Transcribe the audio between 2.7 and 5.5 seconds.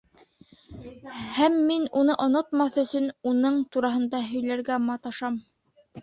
өсөн, уның тураһында һөйләргә маташам.